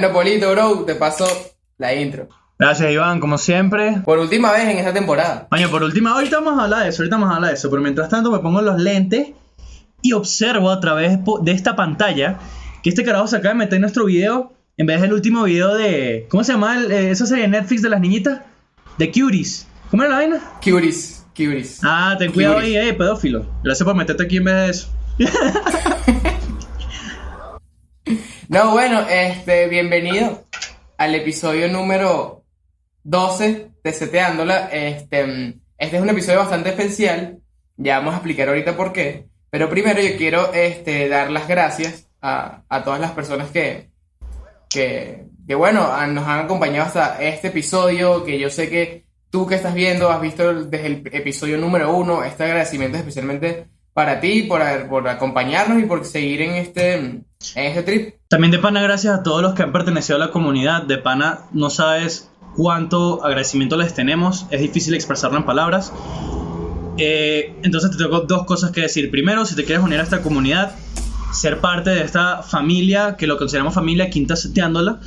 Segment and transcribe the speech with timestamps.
[0.00, 1.26] Bueno, Polito, bro, te paso
[1.76, 2.28] la intro.
[2.56, 3.96] Gracias, Iván, como siempre.
[4.04, 5.48] Por última vez en esta temporada.
[5.72, 7.82] Por última, ahorita vamos a hablar de eso, ahorita vamos a hablar de eso, pero
[7.82, 9.30] mientras tanto me pongo los lentes
[10.00, 12.38] y observo a través de esta pantalla
[12.84, 15.74] que este carajo se acaba de meter en nuestro video en vez del último video
[15.74, 16.28] de.
[16.30, 18.42] ¿Cómo se llama el- eh, esa serie de Netflix de las niñitas?
[18.98, 19.66] De Cuties.
[19.90, 20.40] ¿Cómo era la vaina?
[20.62, 21.80] Curis, Curis.
[21.82, 23.46] Ah, ten cuidado ahí, eh, pedófilo.
[23.64, 24.88] Gracias por meterte aquí en vez de eso.
[28.48, 30.42] No, bueno, este, bienvenido
[30.96, 32.46] al episodio número
[33.04, 34.70] 12 de Seteándola.
[34.72, 37.42] Este, mm, este es un episodio bastante especial.
[37.76, 39.26] Ya vamos a explicar ahorita por qué.
[39.50, 43.90] Pero primero yo quiero este, dar las gracias a, a todas las personas que,
[44.70, 49.56] que, que, bueno, nos han acompañado hasta este episodio, que yo sé que tú que
[49.56, 53.66] estás viendo, has visto desde el episodio número uno, este agradecimiento es especialmente
[53.98, 57.24] para ti, por, por acompañarnos y por seguir en este, en
[57.56, 58.14] este trip.
[58.28, 60.84] También de pana, gracias a todos los que han pertenecido a la comunidad.
[60.84, 64.46] De pana, no sabes cuánto agradecimiento les tenemos.
[64.52, 65.92] Es difícil expresarlo en palabras.
[66.96, 69.10] Eh, entonces te tengo dos cosas que decir.
[69.10, 70.76] Primero, si te quieres unir a esta comunidad,
[71.32, 75.00] ser parte de esta familia, que lo consideramos familia Quinta Seteándola,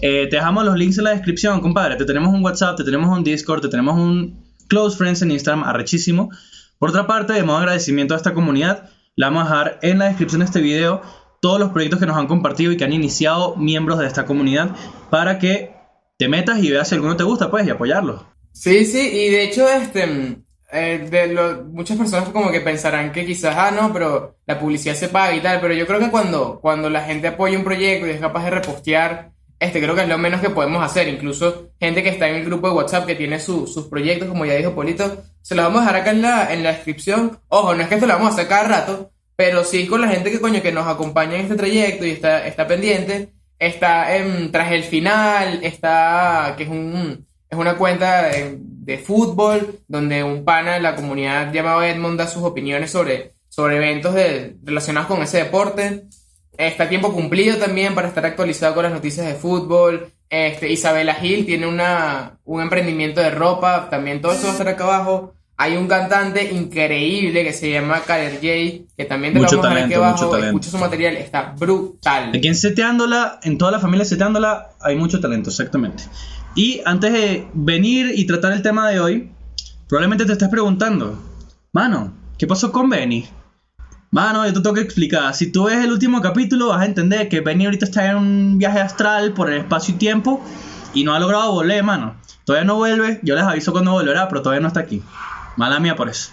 [0.00, 1.96] eh, te dejamos los links en la descripción, compadre.
[1.96, 5.64] Te tenemos un WhatsApp, te tenemos un Discord, te tenemos un Close Friends en Instagram,
[5.64, 6.30] arrechísimo.
[6.78, 10.06] Por otra parte, de modo agradecimiento a esta comunidad, le vamos a dejar en la
[10.06, 11.02] descripción de este video
[11.40, 14.70] todos los proyectos que nos han compartido y que han iniciado miembros de esta comunidad
[15.10, 15.72] para que
[16.18, 18.26] te metas y veas si alguno te gusta, pues, y apoyarlo.
[18.52, 23.12] Sí, sí, y de hecho, este, mm, eh, de lo- muchas personas como que pensarán
[23.12, 26.10] que quizás, ah, no, pero la publicidad se paga y tal, pero yo creo que
[26.10, 30.02] cuando, cuando la gente apoya un proyecto y es capaz de repostear, este, creo que
[30.02, 33.06] es lo menos que podemos hacer, incluso gente que está en el grupo de WhatsApp
[33.06, 36.10] que tiene su- sus proyectos, como ya dijo Polito, se los vamos a dejar acá
[36.12, 38.64] en la, en la descripción, ojo, no es que esto lo vamos a hacer cada
[38.68, 42.10] rato, pero sí con la gente que coño, que nos acompaña en este trayecto y
[42.10, 48.28] está, está pendiente, está en tras el final, está, que es un, es una cuenta
[48.28, 53.34] de, de fútbol, donde un pana de la comunidad llamado Edmond da sus opiniones sobre,
[53.48, 56.04] sobre eventos de- relacionados con ese deporte.
[56.58, 60.12] Está a tiempo cumplido también para estar actualizado con las noticias de fútbol.
[60.28, 64.68] Este, Isabela Gil tiene una, un emprendimiento de ropa, también todo eso va a estar
[64.68, 65.34] acá abajo.
[65.56, 69.72] Hay un cantante increíble que se llama Kader J, que también te Mucho lo vamos
[69.72, 70.30] a dejar aquí talento, mucho abajo.
[70.30, 70.46] talento.
[70.58, 72.32] Escucha su material, está brutal.
[72.34, 76.04] Aquí en Seteándola, en toda la familia Seteándola, hay mucho talento, exactamente.
[76.56, 79.30] Y antes de venir y tratar el tema de hoy,
[79.88, 81.22] probablemente te estés preguntando,
[81.72, 83.28] mano, ¿qué pasó con Benny?
[84.10, 85.34] Mano, yo te tengo que explicar.
[85.34, 88.58] Si tú ves el último capítulo, vas a entender que Benny ahorita está en un
[88.58, 90.42] viaje astral por el espacio y tiempo
[90.94, 92.16] y no ha logrado volver, mano.
[92.44, 95.02] Todavía no vuelve, yo les aviso cuando volverá, pero todavía no está aquí.
[95.56, 96.30] Mala mía por eso.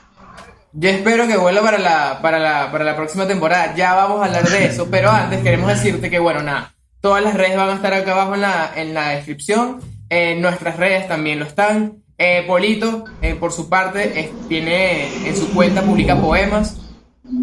[0.71, 3.73] Yo espero que vuelva para la, para la, para la próxima temporada.
[3.75, 4.87] Ya vamos a hablar de eso.
[4.89, 6.73] Pero antes queremos decirte que, bueno, nada.
[7.01, 9.81] Todas las redes van a estar acá abajo en la, en la descripción.
[10.09, 12.03] Eh, nuestras redes también lo están.
[12.17, 16.77] Eh, Polito, eh, por su parte, tiene en su cuenta, publica poemas.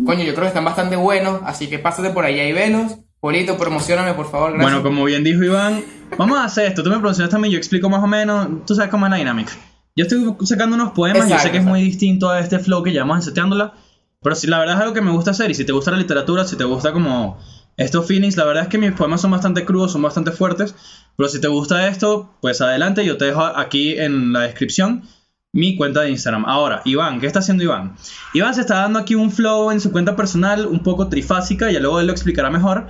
[0.07, 1.41] Coño, yo creo que están bastante buenos.
[1.45, 2.99] Así que pásate por allá y velos.
[3.21, 4.53] Polito, promocioname, por favor.
[4.53, 4.73] Gracias.
[4.73, 5.85] Bueno, como bien dijo Iván,
[6.19, 6.83] vamos a hacer esto.
[6.83, 8.49] Tú me pronuncias también, yo explico más o menos.
[8.67, 9.53] Tú sabes cómo es la dinámica.
[9.95, 12.93] Yo estoy sacando unos poemas, yo sé que es muy distinto a este flow que
[12.93, 13.75] llevamos enseteándola.
[14.23, 15.99] Pero si la verdad es algo que me gusta hacer, y si te gusta la
[15.99, 17.39] literatura, si te gusta como
[17.77, 20.75] estos feelings, la verdad es que mis poemas son bastante crudos, son bastante fuertes.
[21.17, 25.03] Pero si te gusta esto, pues adelante, yo te dejo aquí en la descripción
[25.53, 26.47] mi cuenta de Instagram.
[26.47, 27.95] Ahora, Iván, ¿qué está haciendo Iván?
[28.33, 31.79] Iván se está dando aquí un flow en su cuenta personal un poco trifásica, ya
[31.79, 32.87] luego él lo explicará mejor.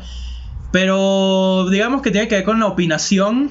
[0.70, 3.50] Pero digamos que tiene que ver con la opinación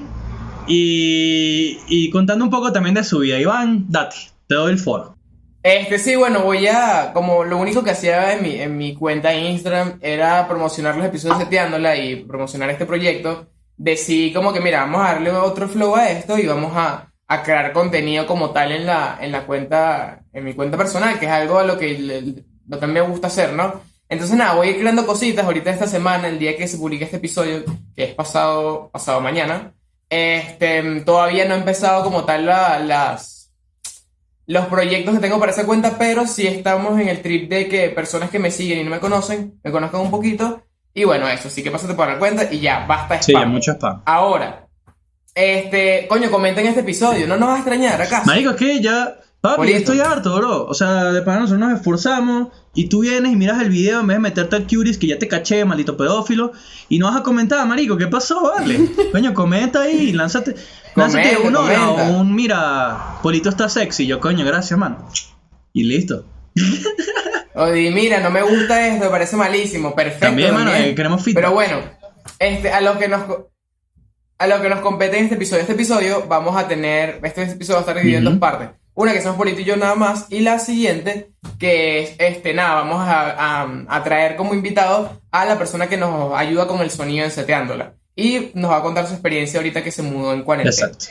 [0.66, 3.38] y, contando un poco también de su vida.
[3.38, 4.16] Iván, date,
[4.48, 5.14] te doy el foro.
[5.62, 9.28] Este sí, bueno, voy a, como lo único que hacía en mi, en mi cuenta
[9.28, 13.46] de Instagram era promocionar los episodios de Seteándola y promocionar este proyecto.
[13.76, 17.42] Decidí como que, mira, vamos a darle otro flow a esto y vamos a, a
[17.42, 21.32] crear contenido como tal en la, en la cuenta, en mi cuenta personal, que es
[21.32, 23.80] algo a lo que, le- lo que me gusta hacer, ¿no?
[24.08, 27.04] Entonces nada, voy a ir creando cositas ahorita esta semana, el día que se publique
[27.04, 27.64] este episodio,
[27.96, 29.72] que es pasado, pasado mañana.
[30.10, 33.50] Este, todavía no he empezado como tal la- las,
[34.46, 37.88] los proyectos que tengo para esa cuenta, pero sí estamos en el trip de que
[37.90, 40.62] personas que me siguen y no me conocen, me conozcan un poquito.
[40.94, 43.50] Y bueno, eso, sí que pásate por la cuenta y ya, basta de Sí, spam.
[43.50, 44.02] mucho spam.
[44.04, 44.68] Ahora,
[45.34, 48.26] este, coño, comenten este episodio, no nos vas a extrañar, ¿acaso?
[48.26, 49.18] Marico, es que ya.
[49.40, 49.78] Papi, Bonito.
[49.78, 50.66] estoy harto, bro.
[50.66, 54.06] O sea, de para nosotros nos esforzamos y tú vienes y miras el video en
[54.06, 56.52] vez de meterte al curis que ya te caché, maldito pedófilo,
[56.88, 58.40] y no vas a comentar, marico, ¿qué pasó?
[58.40, 58.88] Vale.
[59.12, 60.54] coño, comenta ahí, lánzate.
[60.94, 64.06] Lánzate Comenta, o un mira, Polito está sexy.
[64.06, 65.08] Yo, coño, gracias, mano.
[65.72, 66.24] Y listo.
[67.54, 69.94] O di, mira, no me gusta esto, me parece malísimo.
[69.94, 70.26] Perfecto.
[70.26, 71.42] También, mano, eh, queremos feedback.
[71.42, 71.82] Pero bueno,
[72.38, 73.24] este, a lo que nos
[74.42, 75.60] a lo que nos compete en este episodio.
[75.60, 78.32] Este episodio vamos a tener, este episodio va a estar dividido en Ujú.
[78.34, 78.70] dos partes.
[78.94, 81.30] Una que somos Polito y yo nada más, y la siguiente
[81.60, 85.96] que es, este, nada, vamos a, a, a traer como invitado a la persona que
[85.96, 87.94] nos ayuda con el sonido en seteándola.
[88.16, 90.88] Y nos va a contar su experiencia ahorita que se mudó en cuarentena.
[90.88, 91.06] Exacto.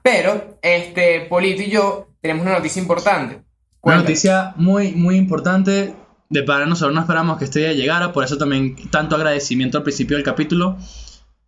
[0.00, 3.42] Pero, este, Polito y yo tenemos una noticia importante.
[3.80, 5.94] Una noticia muy, muy importante.
[6.28, 9.84] De para nosotros no esperamos que este día llegara, por eso también tanto agradecimiento al
[9.84, 10.78] principio del capítulo.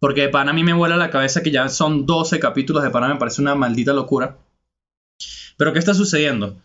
[0.05, 2.91] Porque de pana a mí me vuela la cabeza que ya son 12 capítulos de
[2.91, 4.37] pana, me parece una maldita locura.
[5.56, 6.56] Pero ¿qué está sucediendo?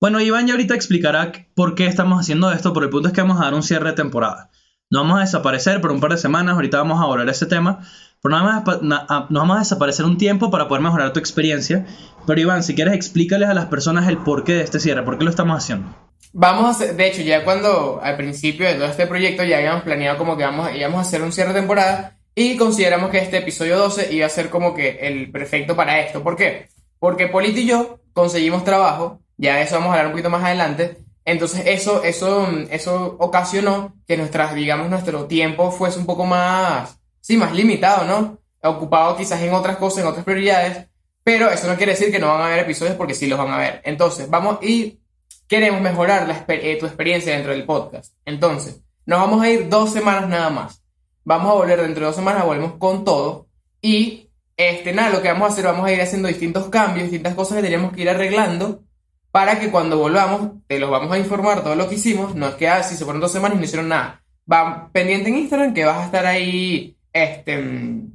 [0.00, 3.20] Bueno, Iván ya ahorita explicará por qué estamos haciendo esto, pero el punto es que
[3.20, 4.50] vamos a dar un cierre de temporada.
[4.90, 7.46] No vamos a desaparecer por un par de semanas, ahorita vamos a volver a ese
[7.46, 7.78] tema,
[8.20, 11.12] pero no vamos a, na- a- nos vamos a desaparecer un tiempo para poder mejorar
[11.12, 11.86] tu experiencia.
[12.26, 15.22] Pero Iván, si quieres explícales a las personas el porqué de este cierre, por qué
[15.22, 15.94] lo estamos haciendo.
[16.32, 19.82] Vamos a hacer, de hecho, ya cuando al principio de todo este proyecto ya habíamos
[19.84, 23.38] planeado como que vamos, íbamos a hacer un cierre de temporada y consideramos que este
[23.38, 26.22] episodio 12 iba a ser como que el perfecto para esto.
[26.22, 26.68] ¿Por qué?
[26.98, 30.44] Porque Polito y yo conseguimos trabajo, ya de eso vamos a hablar un poquito más
[30.44, 30.98] adelante.
[31.24, 37.36] Entonces eso, eso, eso ocasionó que nuestras, digamos, nuestro tiempo fuese un poco más, sí,
[37.36, 38.38] más limitado, ¿no?
[38.62, 40.86] Ocupado quizás en otras cosas, en otras prioridades,
[41.22, 43.50] pero eso no quiere decir que no van a haber episodios porque sí los van
[43.50, 43.80] a ver.
[43.84, 45.00] Entonces, vamos y
[45.46, 48.14] queremos mejorar eh, tu experiencia dentro del podcast.
[48.24, 50.79] Entonces, nos vamos a ir dos semanas nada más.
[51.24, 53.46] Vamos a volver dentro de dos semanas, volvemos con todo.
[53.82, 57.34] Y, este, nada, lo que vamos a hacer, vamos a ir haciendo distintos cambios, distintas
[57.34, 58.82] cosas que tenemos que ir arreglando
[59.30, 62.34] para que cuando volvamos, te los vamos a informar todo lo que hicimos.
[62.34, 64.22] No es que, ah, si se fueron dos semanas y no hicieron nada.
[64.50, 67.58] Va pendiente en Instagram que vas a estar ahí, este...
[67.58, 68.12] mm,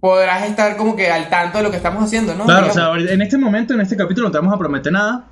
[0.00, 2.44] Podrás estar como que al tanto de lo que estamos haciendo, ¿no?
[2.44, 2.74] Claro, o Digamos.
[2.74, 5.28] sea, ahorita- en este momento, en este capítulo, no te vamos a prometer nada.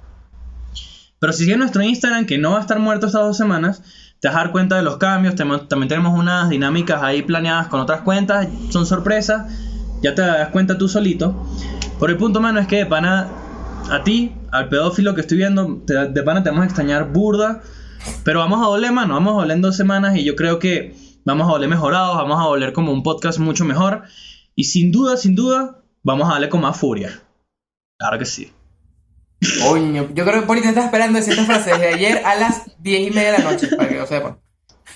[1.18, 3.82] Pero si sigues nuestro Instagram, que no va a estar muerto estas dos semanas,
[4.22, 5.34] te vas a dar cuenta de los cambios.
[5.34, 8.46] También tenemos unas dinámicas ahí planeadas con otras cuentas.
[8.70, 9.52] Son sorpresas.
[10.00, 11.44] Ya te das cuenta tú solito.
[11.98, 13.26] Por el punto, mano, es que de pana,
[13.90, 17.62] a ti, al pedófilo que estoy viendo, te- de pana te vamos a extrañar burda.
[18.22, 19.14] Pero vamos a doler, mano.
[19.14, 22.16] Vamos a doler en dos semanas y yo creo que vamos a doler mejorados.
[22.16, 24.04] Vamos a doler como un podcast mucho mejor.
[24.54, 27.10] Y sin duda, sin duda, vamos a darle con más furia.
[27.98, 28.52] Claro que sí.
[29.60, 32.62] Coño, yo creo que Poli te está esperando decir esta frase desde ayer a las
[32.80, 34.38] 10 y media de la noche, para que lo sepan.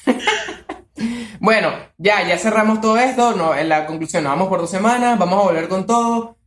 [1.40, 3.34] bueno, ya, ya cerramos todo esto.
[3.34, 6.38] No, en la conclusión, nos vamos por dos semanas, vamos a volver con todo.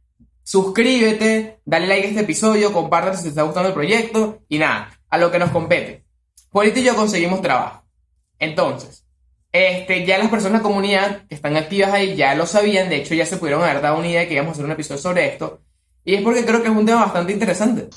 [0.44, 4.40] Suscríbete, dale like a este episodio, compártelo si te está gustando el proyecto.
[4.48, 6.06] Y nada, a lo que nos compete.
[6.52, 7.84] Polito y yo conseguimos trabajo.
[8.40, 9.06] Entonces,
[9.52, 12.90] este, ya las personas de la comunidad que están activas ahí ya lo sabían.
[12.90, 14.72] De hecho, ya se pudieron haber dado una idea de que íbamos a hacer un
[14.72, 15.62] episodio sobre esto.
[16.10, 17.88] Y es porque creo que es un tema bastante interesante.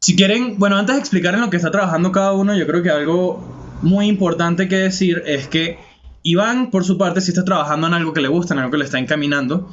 [0.00, 2.82] Si quieren, bueno, antes de explicar en lo que está trabajando cada uno, yo creo
[2.82, 5.78] que algo muy importante que decir es que
[6.24, 8.78] Iván, por su parte, sí está trabajando en algo que le gusta, en algo que
[8.78, 9.70] le está encaminando.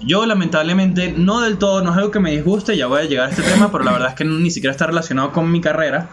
[0.00, 3.28] Yo, lamentablemente, no del todo, no es algo que me disguste, ya voy a llegar
[3.28, 6.10] a este tema, pero la verdad es que ni siquiera está relacionado con mi carrera.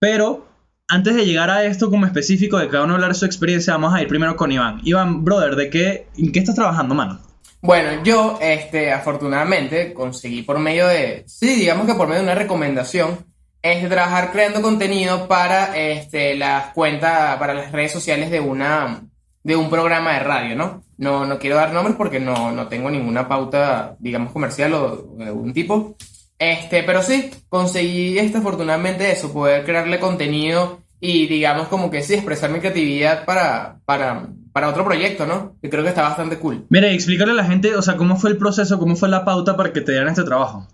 [0.00, 0.48] Pero
[0.88, 3.92] antes de llegar a esto como específico de cada uno hablar de su experiencia, vamos
[3.92, 4.80] a ir primero con Iván.
[4.82, 7.20] Iván, brother, ¿de qué, ¿en qué estás trabajando, mano?
[7.62, 12.34] Bueno, yo, este, afortunadamente, conseguí por medio de, sí, digamos que por medio de una
[12.34, 13.24] recomendación,
[13.62, 19.04] es trabajar creando contenido para, este, las cuentas, para las redes sociales de una,
[19.44, 20.82] de un programa de radio, ¿no?
[20.98, 25.26] No, no quiero dar nombres porque no, no tengo ninguna pauta, digamos, comercial o de
[25.26, 25.94] algún tipo.
[26.40, 32.14] Este, pero sí, conseguí, este, afortunadamente eso, poder crearle contenido y, digamos, como que sí,
[32.14, 35.56] expresar mi creatividad para, para, para otro proyecto, ¿no?
[35.62, 36.66] Que creo que está bastante cool.
[36.68, 39.56] Mire, explícale a la gente, o sea, cómo fue el proceso, cómo fue la pauta
[39.56, 40.66] para que te dieran este trabajo.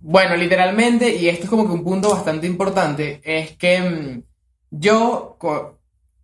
[0.00, 4.22] Bueno, literalmente, y esto es como que un punto bastante importante, es que mm,
[4.70, 5.78] yo, co-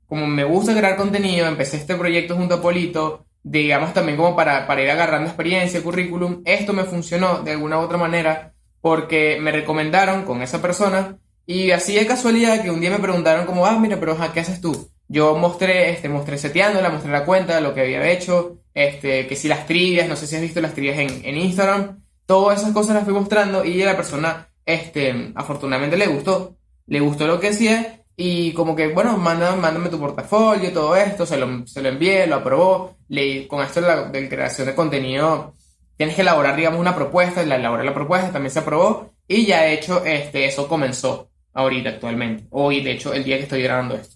[0.06, 4.66] como me gusta crear contenido, empecé este proyecto junto a Polito, digamos también como para,
[4.66, 9.50] para ir agarrando experiencia, currículum, esto me funcionó de alguna u otra manera porque me
[9.50, 13.78] recomendaron con esa persona y así de casualidad que un día me preguntaron como, ah,
[13.78, 14.88] mira, pero ¿qué haces tú?
[15.08, 19.48] Yo mostré, este, mostré seteándola, mostré la cuenta, lo que había hecho, este, que si
[19.48, 22.94] las trivias, no sé si has visto las trivias en, en Instagram, todas esas cosas
[22.94, 26.56] las fui mostrando y a la persona, este, afortunadamente le gustó,
[26.86, 31.26] le gustó lo que hacía y como que, bueno, manda, mándame tu portafolio, todo esto,
[31.26, 35.54] se lo, se lo envié, lo aprobó, le, con esto de la creación de contenido,
[35.96, 39.62] tienes que elaborar, digamos, una propuesta, la elaboré la propuesta, también se aprobó y ya
[39.62, 43.94] de hecho, este, eso comenzó ahorita, actualmente, hoy, de hecho, el día que estoy grabando
[43.96, 44.13] esto.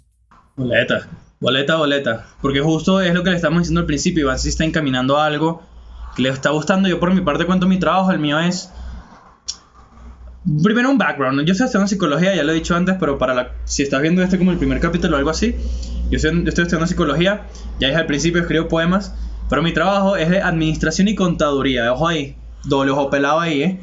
[0.58, 1.08] Boleta,
[1.40, 2.26] boleta, boleta.
[2.42, 4.24] Porque justo es lo que le estamos diciendo al principio.
[4.24, 5.62] Iván sí está encaminando a algo
[6.16, 6.88] que le está gustando.
[6.88, 8.10] Yo por mi parte cuento mi trabajo.
[8.10, 8.70] El mío es...
[10.62, 11.44] Primero un background.
[11.44, 14.22] Yo estoy estudiando psicología, ya lo he dicho antes, pero para la, si estás viendo
[14.22, 15.54] este como el primer capítulo o algo así,
[16.10, 17.42] yo estoy, yo estoy estudiando psicología,
[17.78, 19.14] ya dije al principio escribo poemas,
[19.50, 21.92] pero mi trabajo es de administración y contaduría.
[21.92, 23.80] Ojo ahí, doble ojo pelado ahí, ¿eh?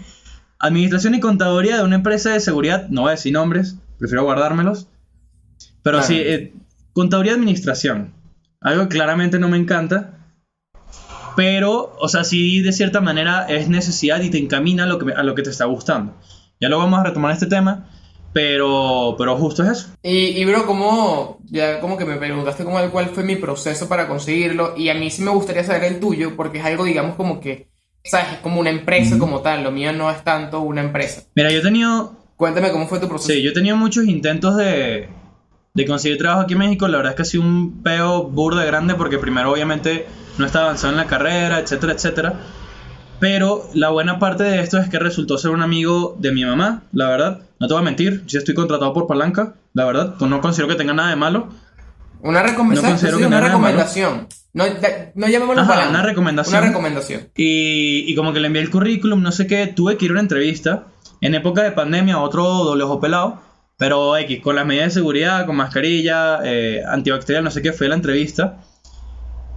[0.57, 4.87] Administración y contaduría de una empresa de seguridad, no voy a decir nombres, prefiero guardármelos.
[5.83, 6.07] Pero Claro.
[6.07, 6.53] sí, eh,
[6.95, 8.13] contaduría y administración.
[8.61, 10.13] Algo que claramente no me encanta.
[11.35, 15.11] Pero, o sea, sí de cierta manera es necesidad y te encamina a lo que,
[15.11, 16.15] a lo que te está gustando.
[16.61, 17.89] Ya lo vamos a retomar este tema,
[18.31, 19.89] pero, pero justo es eso.
[20.01, 24.07] Y, y bro, como ya como que me preguntaste cómo, cuál fue mi proceso para
[24.07, 27.41] conseguirlo y a mí sí me gustaría saber el tuyo porque es algo, digamos, como
[27.41, 27.67] que,
[28.05, 28.27] ¿sabes?
[28.31, 31.23] Es como una empresa como tal, lo mío no es tanto una empresa.
[31.35, 33.33] Mira, yo he tenido Cuéntame cómo fue tu proceso.
[33.33, 35.07] Sí, yo he tenido muchos intentos de,
[35.75, 36.87] de conseguir trabajo aquí en México.
[36.87, 40.07] La verdad es que ha sido un peo burda de grande porque primero obviamente
[40.39, 42.33] no estaba avanzado en la carrera, etcétera, etcétera.
[43.19, 46.83] Pero la buena parte de esto es que resultó ser un amigo de mi mamá,
[46.91, 47.41] la verdad.
[47.59, 50.15] No te voy a mentir, yo estoy contratado por Palanca, la verdad.
[50.19, 51.47] Pues no considero que tenga nada de malo.
[52.21, 54.27] Una No recomendación, considero sí, que una recomendación.
[54.53, 54.63] No,
[55.15, 55.89] no llamémoslo Ajá, palanca.
[55.91, 56.57] una recomendación.
[56.57, 57.21] Una recomendación.
[57.35, 60.13] Y, y como que le envié el currículum, no sé qué, tuve que ir a
[60.13, 60.87] una entrevista
[61.21, 63.41] en época de pandemia, otro doble ojo pelado,
[63.77, 67.87] pero X, con las medidas de seguridad, con mascarilla, eh, antibacterial, no sé qué, fue
[67.87, 68.61] la entrevista.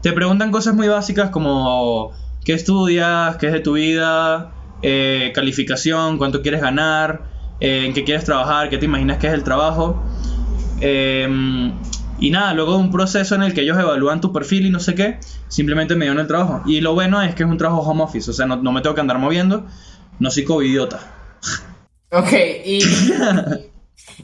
[0.02, 2.12] Te preguntan cosas muy básicas como
[2.44, 7.22] qué estudias, qué es de tu vida, eh, calificación, cuánto quieres ganar,
[7.60, 10.02] eh, en qué quieres trabajar, qué te imaginas que es el trabajo.
[10.80, 11.72] Eh,
[12.20, 14.94] y nada, luego un proceso en el que ellos evalúan tu perfil y no sé
[14.94, 16.62] qué, simplemente me dieron el trabajo.
[16.66, 18.80] Y lo bueno es que es un trabajo home office, o sea, no, no me
[18.80, 19.66] tengo que andar moviendo,
[20.18, 21.00] no soy covidiota.
[22.10, 22.32] Ok,
[22.64, 22.80] y,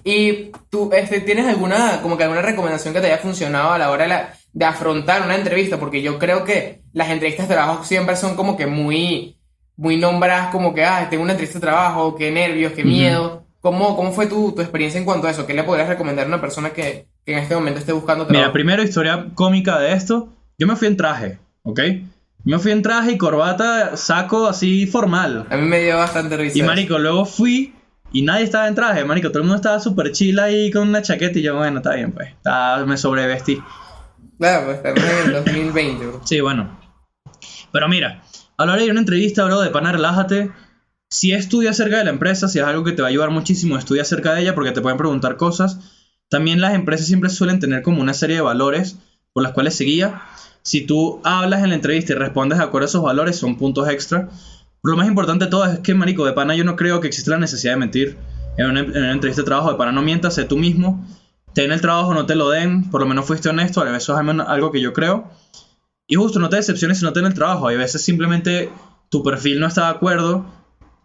[0.03, 3.91] y tú este, tienes alguna, como que alguna recomendación que te haya funcionado a la
[3.91, 7.85] hora de, la- de afrontar una entrevista, porque yo creo que las entrevistas de trabajo
[7.85, 9.37] siempre son como que muy,
[9.77, 12.91] muy nombradas, como que, ah, tengo una entrevista de trabajo, qué nervios, qué Ujú.
[12.91, 13.45] miedo.
[13.61, 15.47] ¿Cómo, cómo fue tu, tu experiencia en cuanto a eso?
[15.47, 18.43] ¿Qué le podrías recomendar a una persona que, que en este momento esté buscando trabajo?
[18.43, 21.81] Mira, primero historia cómica de esto, yo me fui en traje, ¿ok?
[22.45, 25.47] Me fui en traje y corbata, saco así formal.
[25.49, 26.59] A mí me dio bastante risa.
[26.59, 27.75] Y marico, luego fui
[28.15, 31.03] y nadie estaba en traje, marico, todo el mundo estaba súper chill ahí con una
[31.03, 33.61] chaqueta y yo, bueno, está bien, pues, está- me sobrevestí.
[34.39, 36.21] Claro, pues estamos en el 2020, bro.
[36.25, 36.81] Sí, bueno.
[37.73, 38.23] Pero mira,
[38.57, 40.51] a la hora de una entrevista, bro, de pana, relájate.
[41.11, 43.77] Si estudia acerca de la empresa, si es algo que te va a ayudar muchísimo,
[43.77, 45.79] estudia acerca de ella porque te pueden preguntar cosas.
[46.29, 48.99] También las empresas siempre suelen tener como una serie de valores
[49.33, 50.23] por las cuales se guía.
[50.63, 53.89] Si tú hablas en la entrevista y respondes de acuerdo a esos valores, son puntos
[53.89, 54.29] extra.
[54.85, 57.31] Lo más importante de todo es que, marico, de pana yo no creo que exista
[57.31, 58.19] la necesidad de mentir
[58.59, 59.73] en una, en una entrevista de trabajo.
[59.73, 61.07] De pana no mientas, sé tú mismo.
[61.55, 62.91] Ten el trabajo, no te lo den.
[62.91, 63.81] Por lo menos fuiste honesto.
[63.81, 65.31] A veces es algo que yo creo.
[66.07, 67.67] Y justo, no te decepciones si no te den el trabajo.
[67.67, 68.71] Hay veces simplemente
[69.09, 70.45] tu perfil no está de acuerdo.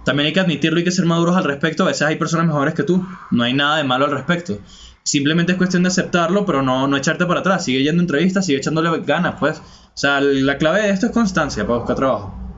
[0.03, 1.83] También hay que admitirlo y que ser maduros al respecto.
[1.83, 3.07] A veces hay personas mejores que tú.
[3.31, 4.59] No hay nada de malo al respecto.
[5.03, 7.63] Simplemente es cuestión de aceptarlo, pero no, no echarte para atrás.
[7.63, 9.59] Sigue yendo entrevistas, sigue echándole ganas, pues.
[9.59, 12.48] O sea, la clave de esto es constancia para buscar trabajo.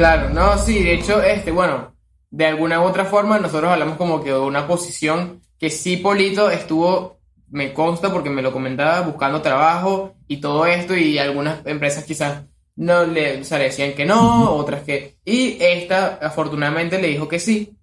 [0.00, 1.94] Claro, no, sí, de hecho, este, bueno,
[2.30, 6.50] de alguna u otra forma nosotros hablamos como que de una posición que sí Polito
[6.50, 7.18] estuvo,
[7.50, 12.44] me consta porque me lo comentaba, buscando trabajo y todo esto y algunas empresas quizás
[12.76, 15.18] no le, o sea, le decían que no, otras que...
[15.22, 17.76] Y esta afortunadamente le dijo que sí.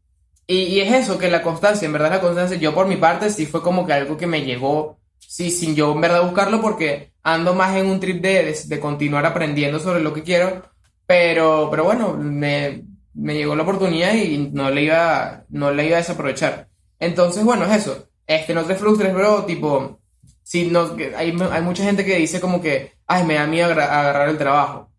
[0.47, 3.29] Y, y es eso, que la constancia, en verdad la constancia, yo por mi parte
[3.29, 7.12] sí fue como que algo que me llegó, sí, sin yo en verdad buscarlo porque
[7.21, 10.63] ando más en un trip de, de, de continuar aprendiendo sobre lo que quiero.
[11.07, 12.83] Pero, pero bueno, me,
[13.13, 16.69] me llegó la oportunidad y no le iba, no le iba a desaprovechar.
[16.99, 18.09] Entonces, bueno, es eso.
[18.27, 19.99] Este, no te frustres, bro, tipo,
[20.43, 24.29] si no, hay, hay mucha gente que dice como que, ay, me da miedo agarrar
[24.29, 24.91] el trabajo.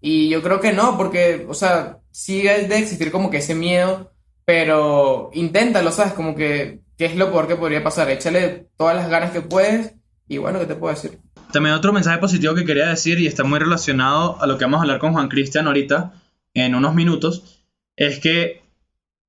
[0.00, 4.12] Y yo creo que no, porque, o sea, sigue de existir como que ese miedo,
[4.44, 6.12] pero inténtalo, ¿sabes?
[6.12, 8.10] Como que, ¿qué es lo peor que podría pasar?
[8.10, 9.94] Échale todas las ganas que puedes
[10.28, 11.20] y bueno, ¿qué te puedo decir?
[11.52, 14.78] También otro mensaje positivo que quería decir, y está muy relacionado a lo que vamos
[14.78, 16.12] a hablar con Juan Cristian ahorita,
[16.54, 17.62] en unos minutos,
[17.96, 18.62] es que,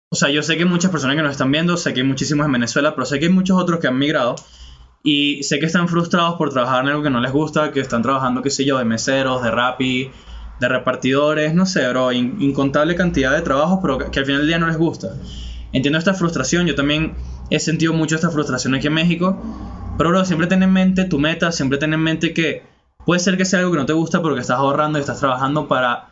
[0.10, 2.46] o sea, yo sé que muchas personas que nos están viendo, sé que hay muchísimos
[2.46, 4.36] en Venezuela, pero sé que hay muchos otros que han migrado,
[5.04, 8.02] y sé que están frustrados por trabajar en algo que no les gusta, que están
[8.02, 10.12] trabajando, qué sé yo, de meseros, de rapi,
[10.60, 14.42] de repartidores, no sé, bro, in- incontable cantidad de trabajos, pero que, que al final
[14.42, 15.10] del día no les gusta.
[15.72, 17.16] Entiendo esta frustración, yo también
[17.50, 19.40] he sentido mucho esta frustración aquí en México,
[19.98, 22.63] pero bro, siempre ten en mente tu meta, siempre ten en mente que
[23.06, 25.68] puede ser que sea algo que no te gusta porque estás ahorrando y estás trabajando
[25.68, 26.10] para,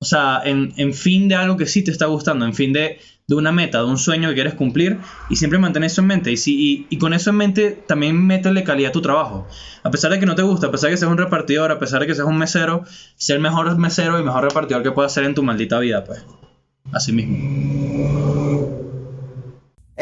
[0.00, 3.34] o sea, en, fin de algo que sí te está gustando, en fin de, de
[3.34, 6.30] una meta, de un sueño que quieres cumplir y siempre mantén eso en mente.
[6.30, 9.46] Y, si, y, con eso en mente también métele calidad a tu trabajo.
[9.82, 11.78] A pesar de que no te gusta, a pesar de que seas un repartidor, a
[11.78, 12.84] pesar de que seas un mesero,
[13.16, 16.24] ser el mejor mesero y mejor repartidor que puedas ser en tu maldita vida, pues.
[16.92, 17.81] a sí mismo.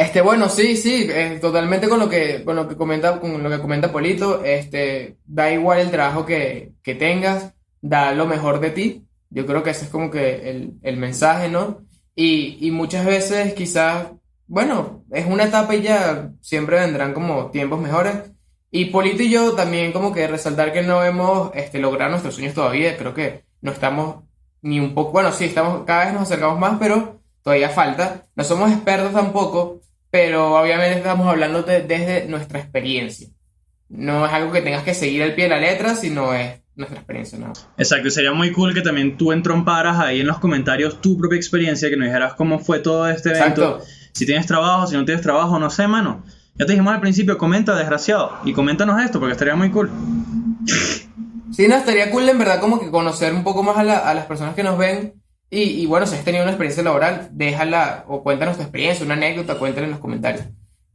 [0.00, 3.50] Este, bueno, sí, sí, eh, totalmente con lo que, con lo que comenta, con lo
[3.50, 7.52] que comenta Polito, este, da igual el trabajo que, que tengas,
[7.82, 9.06] da lo mejor de ti.
[9.28, 11.82] Yo creo que ese es como que el, el mensaje, ¿no?
[12.14, 14.06] Y, y muchas veces quizás,
[14.46, 18.32] bueno, es una etapa y ya siempre vendrán como tiempos mejores.
[18.70, 22.54] Y Polito y yo también como que resaltar que no hemos este, logrado nuestros sueños
[22.54, 24.24] todavía, creo que no estamos
[24.62, 28.26] ni un poco, bueno, sí, estamos, cada vez nos acercamos más, pero todavía falta.
[28.34, 29.80] No somos expertos tampoco,
[30.10, 33.28] pero obviamente estamos hablando de- desde nuestra experiencia.
[33.88, 36.98] No es algo que tengas que seguir al pie de la letra, sino es nuestra
[36.98, 37.52] experiencia, ¿no?
[37.76, 41.90] Exacto, sería muy cool que también tú entromparas ahí en los comentarios tu propia experiencia,
[41.90, 43.62] que nos dijeras cómo fue todo este evento.
[43.78, 43.84] Exacto.
[44.12, 46.24] Si tienes trabajo, si no tienes trabajo, no sé, mano.
[46.56, 48.38] Ya te dijimos al principio, comenta, desgraciado.
[48.44, 49.90] Y coméntanos esto, porque estaría muy cool.
[51.52, 54.14] Sí, no, estaría cool en verdad como que conocer un poco más a, la- a
[54.14, 55.19] las personas que nos ven.
[55.52, 59.58] Y, bueno, si has tenido una experiencia laboral, déjala o cuéntanos tu experiencia, una anécdota,
[59.58, 60.44] cuéntala en los comentarios.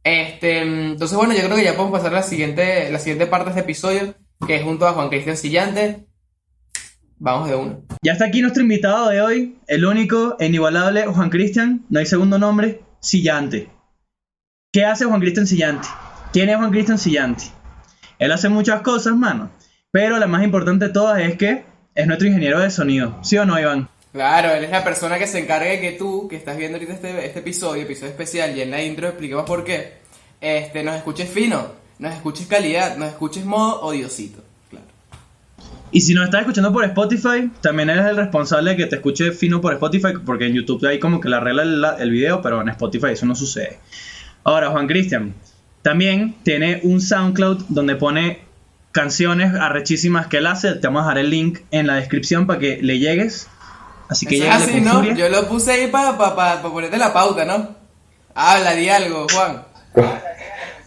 [0.02, 3.46] Este, entonces, bueno, yo creo que ya podemos pasar a la siguiente, la siguiente parte
[3.46, 4.14] de este episodio,
[4.46, 6.06] que es junto a Juan Cristian Sillante.
[7.18, 7.82] Vamos de uno.
[8.02, 12.06] Ya está aquí nuestro invitado de hoy, el único e inigualable Juan Cristian, no hay
[12.06, 13.68] segundo nombre, Sillante.
[14.72, 15.88] ¿Qué hace Juan Cristian Sillante?
[16.32, 17.44] ¿Quién es Juan Cristian Sillante?
[18.18, 19.50] Él hace muchas cosas, mano,
[19.90, 23.18] pero la más importante de todas es que es nuestro ingeniero de sonido.
[23.22, 23.88] ¿Sí o no, Iván?
[24.16, 26.94] Claro, él es la persona que se encarga de que tú, que estás viendo ahorita
[26.94, 29.98] este, este episodio, episodio especial, y en la intro expliquemos por qué,
[30.40, 34.42] este, nos escuches fino, nos escuches calidad, nos escuches modo odiosito.
[34.70, 34.86] Claro.
[35.92, 39.32] Y si nos estás escuchando por Spotify, también eres el responsable de que te escuche
[39.32, 42.62] fino por Spotify, porque en YouTube hay como que la regla el, el video, pero
[42.62, 43.80] en Spotify eso no sucede.
[44.44, 45.34] Ahora, Juan Cristian,
[45.82, 48.40] también tiene un SoundCloud donde pone
[48.92, 50.72] canciones arrechísimas que él hace.
[50.72, 53.50] Te vamos a dejar el link en la descripción para que le llegues.
[54.08, 55.14] Así que así, con ¿no?
[55.14, 57.74] Yo lo puse ahí para pa, pa- pa ponerte la pauta, ¿no?
[58.34, 59.62] Habla, di algo, Juan.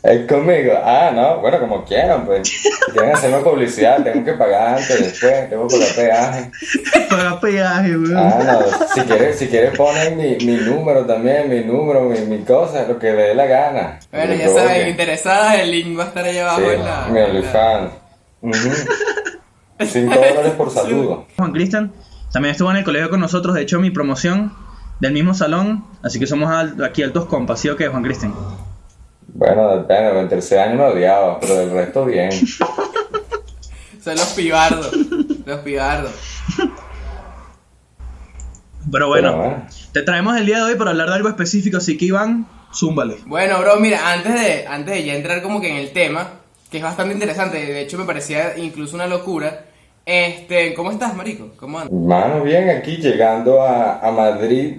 [0.02, 0.72] Es conmigo.
[0.82, 2.48] Ah, no, bueno, como quieran, pues.
[2.48, 6.52] Si quieren hacerme publicidad, tengo que pagar antes, después, tengo que pagar peaje.
[7.10, 8.16] Paga peaje, weón.
[8.18, 12.46] Ah, no, si quieres, si quieres ponen mi, mi número también, mi número, mi, mi
[12.46, 14.00] cosa, lo que le dé la gana.
[14.10, 17.08] Bueno, ya saben, interesadas, el link va a estar ahí abajo Sí, en la...
[17.12, 17.92] mi OnlyFans.
[18.42, 18.70] Ujú.
[19.86, 21.28] Cinco dólares por saludo.
[21.36, 21.92] Juan Cristian
[22.32, 23.56] también estuvo en el colegio con nosotros.
[23.56, 24.54] De hecho, mi promoción
[25.00, 25.86] del mismo salón.
[26.04, 28.34] Así que somos al- aquí altos compas, ¿sí o qué, Juan Cristian?
[29.34, 32.32] Bueno, depende, en tercer año me odiaba, pero del resto bien.
[34.04, 34.92] Son los pibardos,
[35.46, 36.12] los pibardos.
[38.92, 39.30] Pero bueno.
[39.32, 39.66] Pero bueno.
[39.94, 43.18] Te traemos el día de hoy para hablar de algo específico, así que Iván, zúmbale.
[43.26, 46.30] Bueno, bro, mira, antes de, antes de ya entrar como que en el tema,
[46.72, 49.66] que es bastante interesante, de hecho me parecía incluso una locura,
[50.12, 51.52] este, ¿cómo estás, marico?
[51.58, 51.94] ¿Cómo andas?
[51.94, 54.78] Mano, bien, aquí llegando a, a Madrid,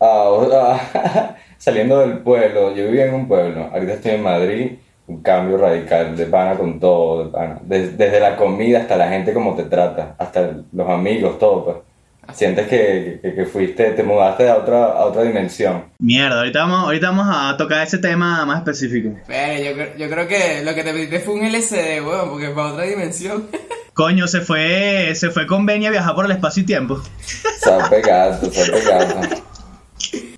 [0.00, 2.74] a- a- saliendo del pueblo.
[2.74, 4.72] Yo vivía en un pueblo, ahorita estoy en Madrid,
[5.08, 7.58] un cambio radical, de pana con todo, de pana.
[7.62, 11.76] Des- desde la comida hasta la gente como te trata, hasta los amigos, todo, pues.
[12.34, 15.84] Sientes que, que, que fuiste, te mudaste a otra, a otra dimensión.
[15.98, 19.14] Mierda, ahorita vamos, ahorita vamos a tocar ese tema más específico.
[19.26, 22.44] Bueno, yo, creo- yo creo que lo que te pediste fue un LCD, weón, porque
[22.48, 23.46] es para otra dimensión.
[23.98, 27.02] Coño, se fue, se fue con Benny a viajar por el espacio y tiempo.
[27.58, 29.42] Sabe gato, sabe gato.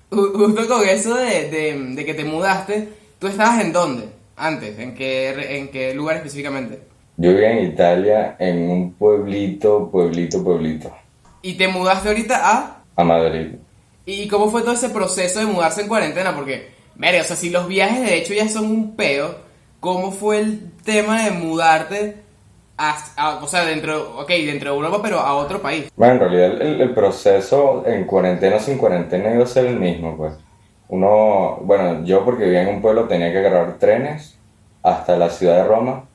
[0.09, 4.09] Ju- Justo con eso de, de, de que te mudaste, ¿tú estabas en dónde?
[4.35, 6.79] Antes, ¿en qué, en qué lugar específicamente?
[7.17, 10.91] Yo vivía en Italia, en un pueblito, pueblito, pueblito,
[11.43, 12.83] Y te mudaste ahorita a...
[12.95, 13.57] a Madrid.
[14.07, 16.35] ¿Y cómo fue todo ese proceso de mudarse en cuarentena?
[16.35, 19.35] Porque, mire, o sea, si los viajes de hecho ya son un peo,
[19.79, 22.30] ¿cómo fue el tema de mudarte
[23.41, 25.91] o sea, dentro, ok, dentro de Europa, pero a otro país?
[25.95, 30.17] Bueno, en realidad el, proceso en cuarentena o sin cuarentena iba a ser el mismo,
[30.17, 30.33] pues.
[30.89, 34.37] Uno, bueno, yo porque vivía en un pueblo tenía que agarrar trenes
[34.83, 36.05] hasta la ciudad de Roma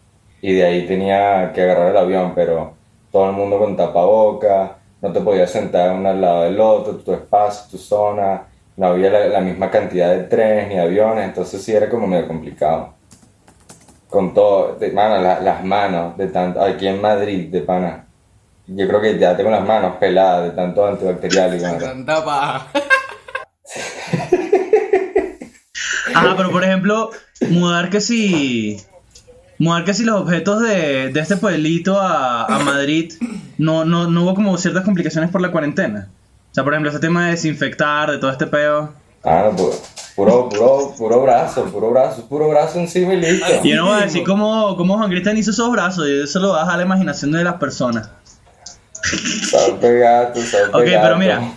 [0.42, 2.74] y de ahí tenía que agarrar el avión, pero
[3.10, 7.12] todo el mundo con tapaboca, no te podías sentar uno al lado del otro, tu
[7.12, 8.42] espacio, tu zona,
[8.76, 12.94] no había la misma cantidad de trenes ni aviones, entonces sí era como medio complicado.
[14.16, 18.06] Con todo, de, mano, la- las manos de tanto, aquí en Madrid, de pana.
[18.66, 21.76] Yo creo que ya tengo las manos peladas de tanto antibacterial y bueno.
[21.78, 22.66] Tanta paja.
[26.14, 27.10] Ajá, pero por ejemplo,
[27.50, 28.78] mudar que si.
[29.58, 33.12] Mudar que si los objetos de, de este pueblito a, a Madrid
[33.58, 36.08] no, no, no hubo como ciertas complicaciones por la cuarentena.
[36.52, 38.94] O sea, por ejemplo, ese tema de desinfectar, de todo este peo.
[39.24, 39.74] Ah, no, pu-
[40.16, 43.46] puro, puro, puro brazo, puro brazo, puro brazo encima y listo.
[43.62, 46.54] Yo no voy a decir cómo, cómo Juan Cristian hizo esos brazos, y eso lo
[46.54, 48.10] deja a la imaginación de las personas.
[49.50, 51.18] Sabe gato, sabe Ok, pero gato.
[51.18, 51.52] mira,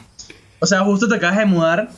[0.59, 1.89] O sea, justo te acabas de mudar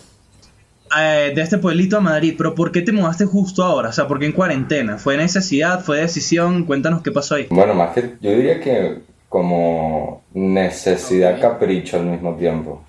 [0.97, 3.89] eh, de este pueblito a Madrid, pero ¿por qué te mudaste justo ahora?
[3.89, 4.97] O sea, ¿por qué en cuarentena?
[4.97, 5.84] ¿Fue necesidad?
[5.84, 6.65] ¿Fue decisión?
[6.65, 7.47] Cuéntanos qué pasó ahí.
[7.50, 12.84] Bueno, más que yo diría que como necesidad capricho al mismo tiempo.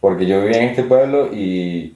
[0.00, 1.94] Porque yo vivía en este pueblo y,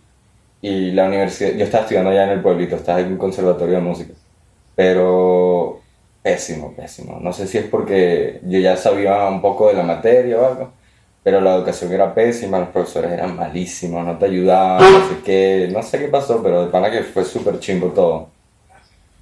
[0.65, 3.81] y la universidad, yo estaba estudiando allá en el pueblito, estaba en un conservatorio de
[3.83, 4.15] música.
[4.75, 5.83] Pero
[6.23, 7.19] pésimo, pésimo.
[7.21, 10.73] No sé si es porque yo ya sabía un poco de la materia o algo,
[11.23, 15.69] pero la educación era pésima, los profesores eran malísimos, no te ayudaban, no sé qué,
[15.71, 18.31] no sé qué pasó, pero de pana que fue súper chimbo todo.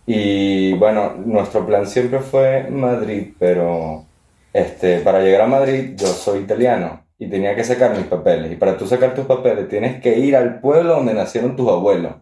[0.06, 4.04] Y bueno, nuestro plan siempre fue Madrid, pero
[4.52, 8.52] este, para llegar a Madrid yo soy italiano y tenía que sacar mis papeles.
[8.52, 12.14] Y para tú sacar tus papeles tienes que ir al pueblo donde nacieron tus abuelos.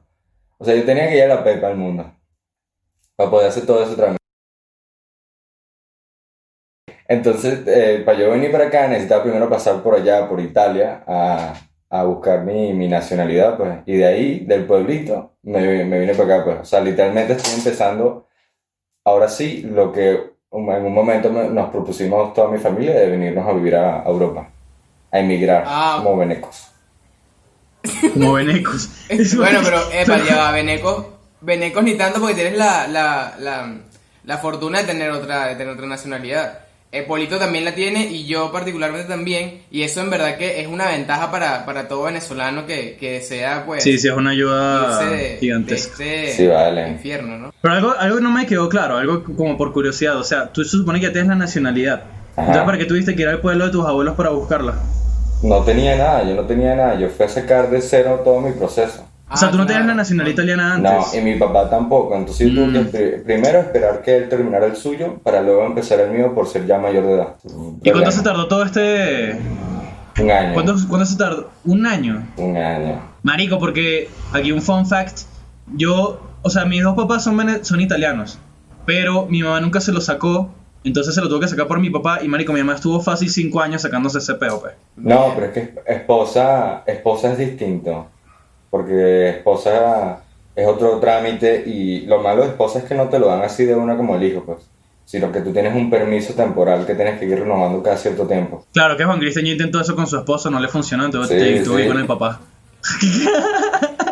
[0.59, 2.13] O sea, yo tenía que ir a la Pepa al mundo
[3.17, 4.19] para poder hacer todo ese trámite.
[7.09, 11.55] Entonces, eh, para yo venir para acá necesitaba primero pasar por allá, por Italia, a,
[11.91, 13.79] a buscar mi, mi nacionalidad, pues.
[13.87, 16.61] Y de ahí, del pueblito, me, me vine para acá, pues.
[16.61, 18.27] O sea, literalmente estoy empezando,
[19.05, 20.11] ahora sí, lo que
[20.53, 24.51] en un momento me- nos propusimos toda mi familia de venirnos a vivir a Europa,
[25.13, 25.95] a emigrar Ah.
[26.03, 26.67] como venecos.
[28.13, 28.89] Como venecos.
[29.37, 31.07] Bueno, pero, epa, ya va, Venecos,
[31.41, 33.75] Venecos ni tanto porque tienes la, la, la,
[34.25, 36.59] la fortuna de tener otra, de tener otra nacionalidad.
[36.93, 40.67] Eh, Polito también la tiene y yo particularmente también, y eso en verdad que es
[40.67, 44.99] una ventaja para, para todo venezolano que, que desea, pues, Sí, sí, es una ayuda
[45.09, 45.97] de, gigantesca.
[46.03, 46.89] de este Sí, vale.
[46.89, 47.55] infierno, ¿no?
[47.63, 50.17] Pero algo, algo no me quedó claro, algo como por curiosidad.
[50.19, 52.03] O sea, tú se supone que ya tienes la nacionalidad.
[52.33, 52.41] Ajá.
[52.43, 54.75] Entonces, ¿para qué tuviste que ir al pueblo de tus abuelos para buscarla?
[55.43, 58.53] No tenía nada, yo no tenía nada, yo fui a sacar de cero todo mi
[58.53, 59.05] proceso.
[59.33, 59.79] o sea, Ah, tú no claro.
[59.81, 61.15] tenías la nacionalidad italiana No, antes.
[61.15, 62.17] y mi papá tampoco.
[62.17, 62.89] Entonces yo tuve que Mm.
[62.91, 66.67] pri- primero esperar que él terminara el suyo para luego empezar el mío por ser
[66.67, 67.29] ya mayor de edad.
[67.83, 69.39] ¿Y cuánto se tardó todo este...?
[70.21, 70.53] Un año.
[70.55, 71.49] ¿Cuánto, cuánto se tardó?
[71.65, 72.27] Un año.
[72.37, 73.01] Un año.
[73.23, 75.21] Marico, porque aquí un fun fact.
[75.77, 78.39] Yo, o sea, mis dos papás son, son italianos,
[78.85, 80.51] pero mi mamá nunca se lo sacó,
[80.85, 83.29] entonces se lo tuvo que sacar por mi papá y marico, mi mamá estuvo fácil
[83.31, 84.75] cinco años sacándose ese peo, pues.
[84.97, 88.07] No, pero es que esposa, esposa es distinto.
[88.71, 90.21] Porque esposa
[90.55, 93.65] es otro trámite y lo malo de esposa es que no te lo dan así
[93.65, 94.59] de una como el hijo, pues.
[95.05, 98.65] Sino que tú tienes un permiso temporal que tienes que ir renovando cada cierto tiempo.
[98.73, 101.65] Claro que Juan Cristian intentó eso con su esposo, no le funcionó, entonces Sí, te-
[101.65, 101.93] tuvo que ir sí.
[101.93, 102.41] con el papá.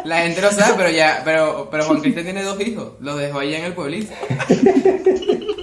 [0.04, 3.38] La gente lo sabe, pero ya, pero, pero Juan Cristian tiene dos hijos, los dejó
[3.38, 4.12] allá en el pueblito.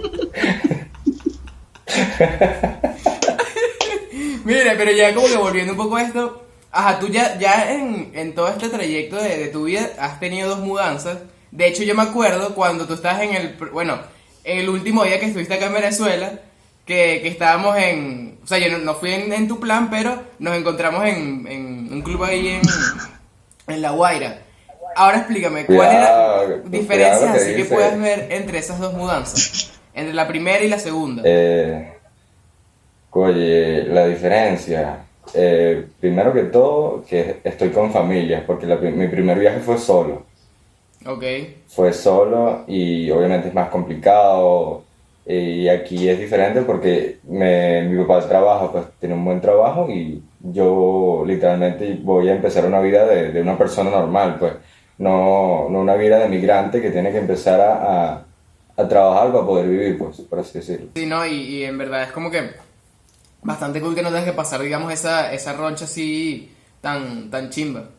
[4.46, 8.12] Mira, pero ya como que volviendo un poco a esto, ajá, tú ya, ya en,
[8.14, 11.18] en todo este trayecto de, de tu vida has tenido dos mudanzas.
[11.52, 14.00] De hecho, yo me acuerdo cuando tú estabas en el, bueno,
[14.44, 16.40] en el último día que estuviste acá en Venezuela,
[16.86, 20.22] que, que estábamos en, o sea, yo no, no fui en, en tu plan, pero
[20.38, 22.62] nos encontramos en, en un club ahí en,
[23.68, 24.42] en La Guaira.
[24.96, 28.94] Ahora explícame, ¿cuál Cuidado, era diferencias lo que así que puedas ver entre esas dos
[28.94, 29.72] mudanzas?
[29.94, 31.22] Entre la primera y la segunda.
[31.26, 31.95] Eh,
[33.24, 35.02] oye, la diferencia.
[35.34, 40.24] eh, primero que todo, que estoy con familia, porque la mi primer viaje fue solo.
[41.06, 41.24] Ok.
[41.68, 44.84] Fue solo y obviamente es más complicado.
[45.28, 50.22] Y aquí es diferente porque me- mi papá trabaja, pues tiene un buen trabajo y
[50.40, 54.54] yo literalmente voy a empezar una vida de, de una persona normal, pues
[55.00, 57.74] no, no una vida de migrante que tiene que empezar a,
[58.14, 58.26] a-
[58.78, 60.90] a trabajar para poder vivir, pues, por así decirlo.
[60.96, 62.52] Sí, no, y, y en verdad es como que
[63.46, 67.90] bastante cool que no tengas que pasar, digamos, esa, esa roncha así tan, tan chimba.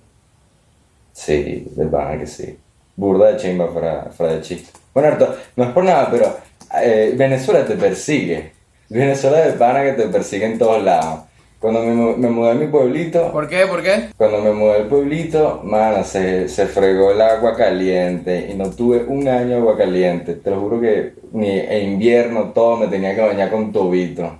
[1.12, 2.58] Sí, de verdad que sí.
[2.96, 4.70] Burda de chimba fuera, fuera de chiste.
[4.94, 6.36] Bueno, Arto, no es por nada, pero
[6.82, 8.52] eh, Venezuela te persigue.
[8.88, 11.24] Venezuela de pana que te persigue en todos lados.
[11.58, 13.66] Cuando me, mu- me mudé a mi pueblito, ¿Por qué?
[13.66, 14.10] ¿Por qué?
[14.16, 19.04] cuando me mudé al pueblito, mano, se, se fregó el agua caliente y no tuve
[19.04, 20.34] un año de agua caliente.
[20.36, 24.38] Te lo juro que ni en invierno todo me tenía que bañar con tubito.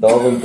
[0.00, 0.40] Todo con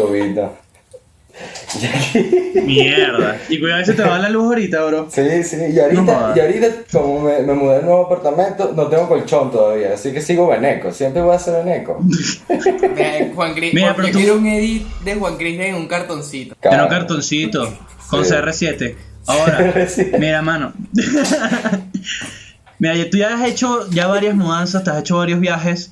[1.87, 2.29] aquí-
[2.65, 3.37] Mierda.
[3.47, 5.07] Y cuidado si te va la luz ahorita, bro.
[5.09, 8.87] Sí, sí, y ahorita, No y ahorita como me, me mudé al nuevo apartamento, no
[8.87, 12.01] tengo colchón todavía, así que sigo veneco, siempre voy a ser veneco.
[13.35, 15.87] Juan Cris, Mira, Juan- pero yo tú- quiero un edit de Juan Cris en un
[15.87, 16.55] cartoncito.
[16.59, 16.87] Pero Cara.
[16.89, 17.73] cartoncito,
[18.09, 18.33] con Sí.
[18.33, 18.95] CR7.
[19.27, 20.17] Ahora, CR7.
[20.19, 20.73] mira, mano.
[22.79, 25.91] mira, ya- tú ya has hecho ya varias mudanzas, te has hecho varios viajes.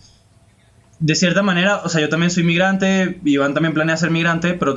[1.00, 4.76] De cierta manera, o sea, yo también soy migrante, Iván también planea ser migrante, pero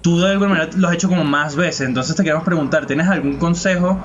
[0.00, 1.86] tú de alguna manera lo has hecho como más veces.
[1.86, 3.98] Entonces te queremos preguntar, ¿tienes algún consejo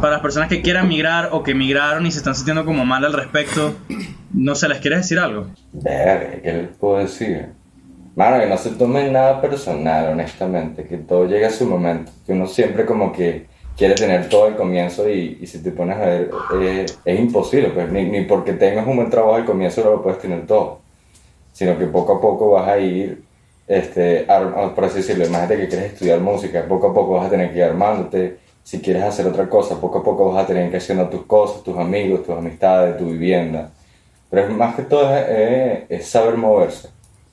[0.00, 3.04] para las personas que quieran migrar o que migraron y se están sintiendo como mal
[3.04, 3.74] al respecto?
[4.32, 5.48] No sé, ¿les quieres decir algo?
[5.82, 7.48] ¿qué les puedo decir?
[8.16, 12.32] Mano, que no se tome nada personal, honestamente, que todo llegue a su momento, que
[12.32, 13.46] uno siempre como que
[13.78, 16.30] quiere tener todo al comienzo y, y si te pones a ver,
[16.62, 20.02] eh, es imposible, pues ni, ni porque tengas un buen trabajo al comienzo no lo
[20.02, 20.80] puedes tener todo,
[21.52, 23.24] sino que poco a poco vas a ir,
[23.66, 27.30] este, ar- por así decirlo, imagínate que quieres estudiar música, poco a poco vas a
[27.30, 30.70] tener que ir armándote, si quieres hacer otra cosa, poco a poco vas a tener
[30.70, 33.70] que haciendo tus cosas, tus amigos, tus amistades, tu vivienda,
[34.30, 36.90] pero es más que todo es, es- es saber moverse,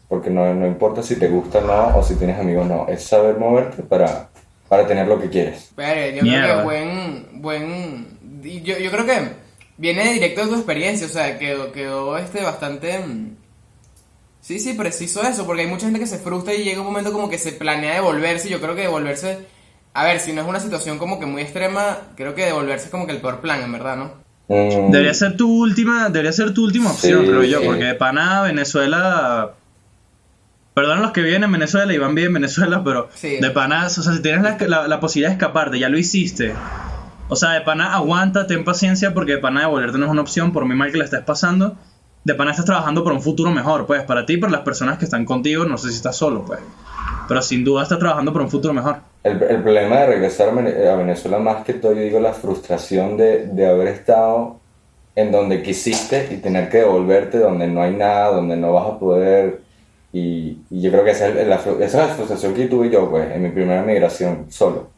[0.10, 2.88] porque no, no importa si te gusta o no, o si tienes amigos o no,
[2.90, 4.30] es saber moverte para,
[4.70, 5.72] para tener lo que quieres.
[5.76, 8.20] Pero yo creo que buen, buen,
[8.64, 9.30] yo, yo creo que
[9.78, 13.36] viene directo de tu experiencia, o sea, quedó, quedó este bastante, mm,
[14.42, 17.12] sí, sí, preciso eso, porque hay mucha gente que se frustra y llega un momento
[17.12, 19.40] como que se planea devolverse, y yo creo que devolverse,
[19.94, 22.92] a ver, si no es una situación como que muy extrema, creo que devolverse es
[22.92, 24.26] como que el peor plan, en verdad, ¿no?
[24.48, 27.66] Mm, Debería ser tu última, debería ser tu última Sí, opción, creo yo, sí.
[27.66, 29.54] porque de pana Venezuela.
[30.76, 33.38] Perdón los que viven en Venezuela y van bien en Venezuela, pero Sí.
[33.40, 36.54] de pana, o sea, si tienes la, la- la posibilidad de escaparte, ya lo hiciste.
[37.30, 40.52] O sea, de pana aguanta, ten paciencia, porque de pana devolverte no es una opción,
[40.52, 41.76] por muy mal que la estés pasando.
[42.26, 44.98] De pana estás trabajando por un futuro mejor, pues, para ti y para las personas
[44.98, 46.60] que están contigo, no sé si estás solo, pues.
[47.28, 48.98] Pero sin duda estás trabajando por un futuro mejor.
[49.24, 53.48] El, el problema de regresar a Venezuela más que todo, yo digo la frustración de,
[53.48, 54.60] de haber estado
[55.16, 59.00] en donde quisiste y tener que devolverte donde no hay nada, donde no vas a
[59.00, 59.62] poder.
[60.18, 63.10] Y, y yo creo que esa es, la, esa es la frustración que tuve yo
[63.10, 64.94] pues, en mi primera migración solo.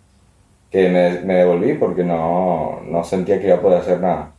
[0.71, 4.35] Que me, me devolví porque no, no sentía que iba a poder hacer nada.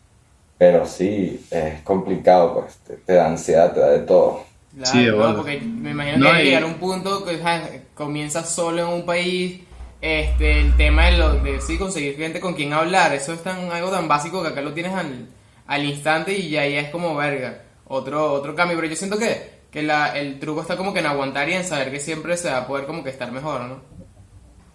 [0.59, 4.45] Pero sí, es complicado, pues, te, te da ansiedad, te da de todo.
[4.77, 6.75] Claro, Sí, de no, porque me imagino No, que hay que y- llegar a un
[6.79, 7.63] punto que ja,
[7.95, 9.63] comienzas solo en un país,
[10.01, 13.73] este, el tema de, lo, de sí, conseguir gente con quien hablar, eso es tan,
[13.73, 15.29] algo tan básico que acá lo tienes al,
[15.67, 19.58] al instante y ya, ya es como verga, otro, otro cambio, pero yo siento que,
[19.71, 22.51] que la, el truco está como que en aguantar y en saber que siempre se
[22.51, 23.81] va a poder como que estar mejor, ¿no?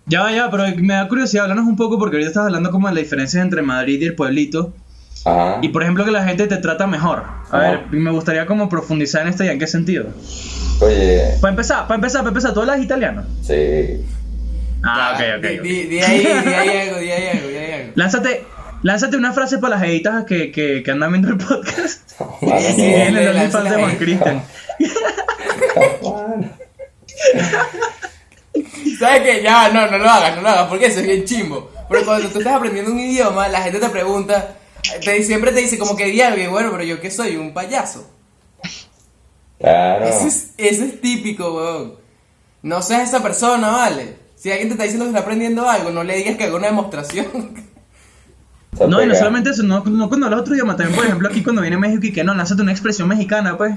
[0.06, 2.93] Ya, ya, pero me da curiosidad, háblanos un poco, porque ahorita estás hablando como de
[2.95, 4.73] la diferencia entre Madrid y el pueblito.
[5.25, 5.60] Ajá.
[5.62, 7.19] Y por ejemplo que la gente te trata mejor.
[7.19, 7.58] A Ajá.
[7.60, 10.08] ver, me gustaría como profundizar en esto y en qué sentido.
[10.82, 13.23] Oye, Para empezar, para empezar, para empezar, ¿tú hablas italiano?
[13.41, 14.06] sí.
[14.86, 15.45] Ah, Ya, ok, ok.
[15.60, 15.62] ok.
[15.63, 17.91] Di, di ahí, di ahí algo, di ahí algo, di ahí algo.
[17.95, 18.43] Lánzate,
[18.84, 22.12] lánzate una frase para las editas que, que, que andan viendo el podcast.
[22.41, 23.76] En el OnlyFans de.
[23.76, 24.43] Juan Cristian.
[29.00, 29.41] ¿Sabes qué?
[29.41, 31.72] Ya, no, no lo hagas, no lo hagas, porque eso es bien chimbo.
[31.89, 34.58] Pero cuando tú estás aprendiendo un idioma, la gente te pregunta,
[35.04, 37.54] te, siempre te dice como que di algo, y bueno, pero yo qué soy, un
[37.54, 38.10] payaso.
[39.60, 40.06] Claro.
[40.06, 41.96] Eso es, eso es típico, weón.
[42.62, 44.17] No seas esa persona, ¿vale?
[44.36, 46.67] Si alguien te está diciendo que está aprendiendo algo, no le digas que haga una
[46.67, 47.56] demostración.
[48.77, 51.27] Se No, y no solamente eso, no, no cuando hablas otro idioma, también por ejemplo
[51.29, 53.75] aquí cuando viene México y que no, lánzate una expresión mexicana, pues.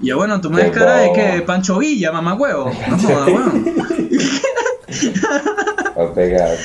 [0.00, 2.70] Y yo, bueno, tú me des cara de que Pancho Villa, mamá huevo.
[2.88, 3.64] No jodas, weón.
[5.98, 6.56] Va a pegar.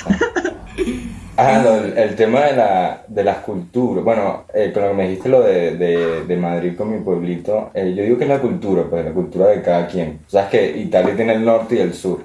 [1.36, 4.04] Ah, lo- el, el tema de, la, de las culturas.
[4.06, 7.72] Bueno, eh, con lo que me dijiste lo de, de, de Madrid con mi pueblito,
[7.74, 10.20] eh, yo digo que es la cultura, pues la cultura de cada quien.
[10.28, 12.20] Sabes que Italia tiene el norte y el sur.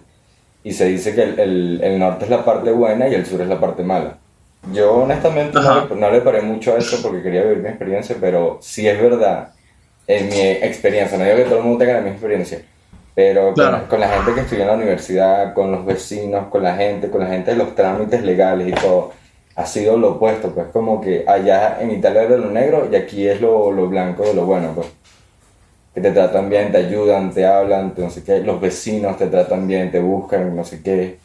[0.62, 3.40] Y se dice que el, el, el norte es la parte buena y el sur
[3.40, 4.18] es la parte mala.
[4.62, 8.16] Yo honestamente no le, no le paré mucho a eso porque quería vivir mi experiencia,
[8.21, 9.55] pero sí es verdad,
[10.07, 12.62] en mi experiencia, no digo que todo el mundo tenga la misma experiencia,
[13.14, 13.73] pero con, Claro.
[13.73, 17.11] la, con la gente que estudió en la universidad, con los vecinos, con la gente,
[17.11, 19.12] con la gente de los trámites legales y todo,
[19.57, 23.27] ha sido lo opuesto, pues como que allá en Italia era lo negro y aquí
[23.29, 24.88] es lo, lo blanco de lo bueno, pues.
[25.94, 29.27] Que te tratan bien, te ayudan, te hablan, te no sé qué, los vecinos te
[29.27, 31.18] tratan bien, te buscan, no sé qué.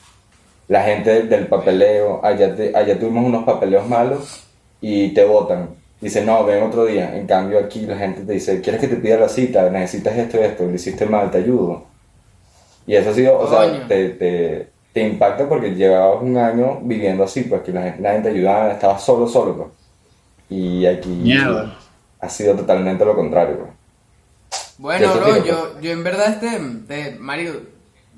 [0.67, 4.43] La gente del papeleo, allá, te- allá tuvimos unos papeleos malos
[4.81, 5.69] y te votan.
[6.01, 7.15] Dice, no, ven otro día.
[7.17, 9.69] En cambio aquí la gente te dice, ¿quieres que te pida la cita?
[9.69, 11.85] Necesitas esto y esto, lo hiciste mal, te ayudo.
[12.85, 17.23] Y eso ha sido, o sea, te, te, te impacta porque llevabas un año viviendo
[17.23, 19.69] así, pues que la gente, la gente te ayudaba, estabas solo, solo, pues.
[20.49, 21.77] Y aquí Mierda.
[22.19, 23.71] ha sido totalmente lo contrario, pues.
[24.77, 27.61] Bueno, bro, yo, yo en verdad, este, te, Mario,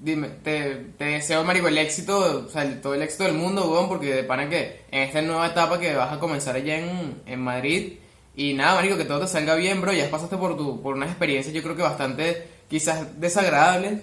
[0.06, 3.70] dime, te, te deseo, Mario, el éxito, o sea, el- todo el éxito del mundo,
[3.70, 7.22] weón, porque de pana que en esta nueva etapa que vas a comenzar allá en,
[7.26, 7.94] en Madrid,
[8.36, 11.10] y nada, Mario, que todo te salga bien, bro, ya pasaste por, tu, por unas
[11.10, 14.02] experiencias, yo creo que bastante, quizás desagradables,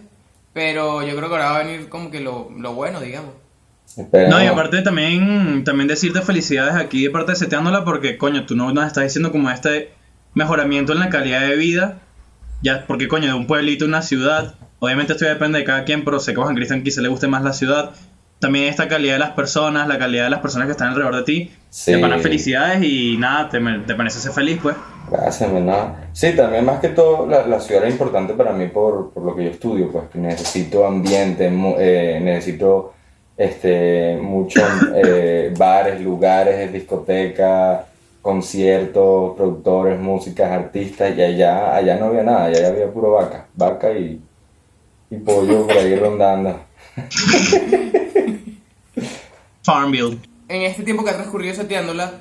[0.53, 3.31] pero yo creo que ahora va a venir como que lo, lo bueno, digamos.
[4.31, 8.57] No, y aparte también, también decirte felicidades aquí de parte de Seteándola porque, coño, tú
[8.57, 9.93] no nos estás diciendo como este
[10.35, 12.01] mejoramiento en la calidad de vida.
[12.63, 16.05] Ya, porque, coño, de un pueblito una ciudad, obviamente esto ya depende de cada quien,
[16.05, 17.91] pero sé que a Juan Cristian quizá le guste más la ciudad.
[18.39, 21.23] También esta calidad de las personas, la calidad de las personas que están alrededor de
[21.23, 21.53] ti.
[21.71, 21.93] Sí.
[21.93, 24.75] De pana felicidades y nada, te, te parece ser feliz, pues.
[25.11, 26.09] Gracias, nada.
[26.13, 29.37] Sí, también más que todo la, la ciudad es importante para mí por, por lo
[29.37, 32.95] que yo estudio, pues que necesito ambiente, eh, necesito
[33.37, 37.81] este, muchos eh, bares, lugares, discotecas,
[38.23, 43.93] conciertos, productores, músicas, artistas, y allá, allá no había nada, allá había puro vaca, vaca
[43.93, 44.23] y,
[45.11, 46.61] y pollo por ahí rondando.
[49.63, 50.19] Farmville.
[50.49, 52.13] En este tiempo que ha transcurrido seteándola,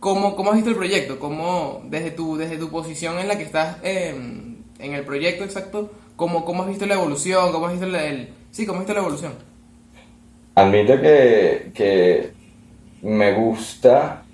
[0.00, 1.18] ¿cómo, ¿cómo has visto el proyecto?
[1.18, 4.14] ¿Cómo, desde tu, desde tu posición en la que estás eh,
[4.78, 7.52] en el proyecto exacto, ¿cómo, ¿cómo has visto la evolución?
[7.52, 9.32] ¿Cómo has visto la, el, sí, ¿cómo has visto la evolución?
[10.54, 12.32] Admito que, que
[13.02, 14.24] me gusta,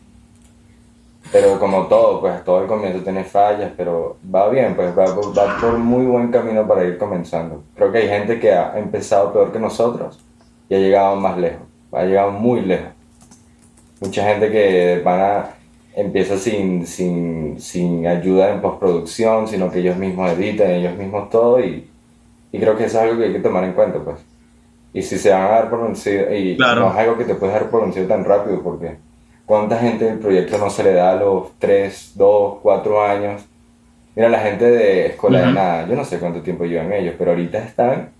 [1.35, 5.59] pero como todo, pues todo el comienzo tiene fallas, pero va bien, pues va, va
[5.61, 7.65] por muy buen camino para ir comenzando.
[7.75, 10.21] Creo que hay gente que ha empezado peor que nosotros
[10.69, 12.87] y ha llegado más lejos, ha llegado muy lejos.
[14.01, 15.47] Mucha gente que de pana
[15.97, 21.59] empieza sin, sin, sin ayuda en postproducción, sino que ellos mismos editan, ellos mismos todo
[21.59, 21.91] y,
[22.53, 24.19] y creo que eso es algo que hay que tomar en cuenta, pues.
[24.93, 26.83] Y si se van a dar por vencido, y Claro.
[26.83, 28.99] no es algo que te puedes dar por vencido tan rápido, porque
[29.47, 33.43] ¿cuánta gente del proyecto no se le da a los 3, 2, 4 años?
[34.17, 35.55] Mira, la gente de Escuela de Ujú.
[35.55, 38.11] Nada, yo no sé cuánto tiempo llevan ellos, pero ahorita están...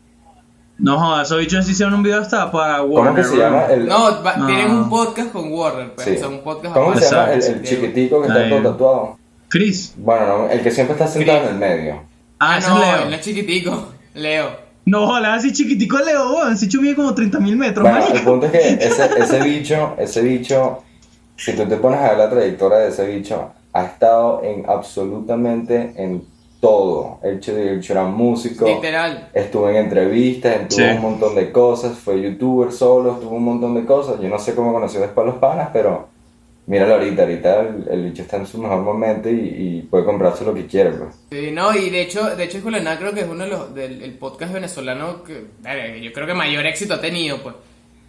[0.77, 3.13] No jodas, esos bichos hicieron un video hasta para Warner.
[3.13, 3.67] ¿Cómo que se llama?
[3.67, 4.47] El, No, va- No.
[4.47, 6.17] tienen un podcast con Warner, pero Sí.
[6.17, 7.33] o sea, un podcast ¿Cómo que se llama?
[7.33, 8.51] El, el chiquitico que está Ahí.
[8.51, 9.19] todo tatuado.
[9.49, 9.95] Chris.
[9.97, 11.95] Bueno, no, el que siempre está sentado en el medio.
[12.41, 13.05] Ah, Ah, no, es Leo.
[13.11, 14.65] no es chiquitico, Leo.
[14.87, 16.29] No, ojalá así chiquitico es Leo,
[16.61, 20.21] bicho mide como 30 mil metros, Bueno, el punto es que ese, ese bicho, ese
[20.23, 20.83] bicho,
[21.37, 25.93] si tú te pones a ver la trayectoria de ese bicho, ha estado en absolutamente
[25.97, 26.23] en
[26.61, 27.19] todo.
[27.23, 29.29] El hecho era músico, Literal.
[29.35, 30.93] estuvo en entrevistas, estuvo Sí.
[30.95, 34.19] un montón de cosas, fue youtuber solo, estuvo un montón de cosas.
[34.21, 36.09] Yo no sé cómo conoció después los panas, pero
[36.67, 40.45] míralo ahorita, ahorita el, el bicho está en su mejor momento y, y puede comprarse
[40.45, 41.15] lo que quiere, pues.
[41.31, 44.03] Sí, no, y de hecho, de hecho Nada creo que es uno de los del
[44.03, 45.45] el podcast venezolano que
[46.03, 47.57] yo creo que mayor éxito ha tenido, pues.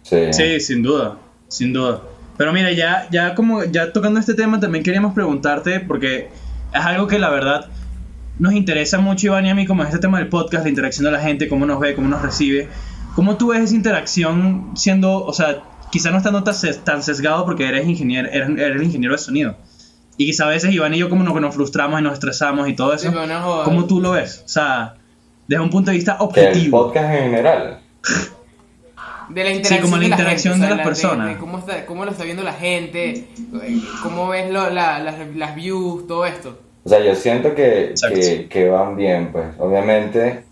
[0.02, 0.32] Sí.
[0.32, 2.00] Sí, sin duda, sin duda.
[2.36, 6.28] Pero mira, ya, ya como ya tocando este tema, también queríamos preguntarte, porque
[6.74, 7.66] es algo que la verdad
[8.38, 11.04] nos interesa mucho, Iván y a mí, como es este tema del podcast, la interacción
[11.06, 12.68] de la gente, cómo nos ve, cómo nos recibe.
[13.14, 17.46] ¿Cómo tú ves esa interacción siendo, o sea, quizá no estando tan ses- tan sesgado
[17.46, 19.56] porque eres ingeniero, eres, eres ingeniero de sonido?
[20.18, 22.74] Y quizá a veces Iván y yo como nos, nos frustramos y nos estresamos y
[22.74, 23.10] todo eso.
[23.10, 23.16] Sí.
[23.64, 24.42] ¿Cómo tú lo ves?
[24.44, 24.96] O sea,
[25.48, 26.86] desde un punto de vista Que el objetivo.
[26.88, 27.78] podcast en general.
[29.28, 31.28] De la interacción, como la de, la o sea, las personas.
[31.28, 33.26] de cómo, está, cómo lo está viendo la gente,
[34.02, 36.58] cómo ves lo- la- las, las views, todo esto.
[36.84, 39.46] O sea, yo siento que, que, que van bien, pues.
[39.58, 40.44] Obviamente,